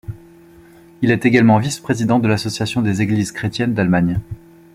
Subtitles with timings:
[1.03, 4.19] Il est également vice-président de l'association des Églises chrétiennes d'Allemagne.